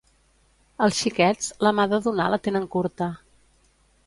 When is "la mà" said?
1.67-1.85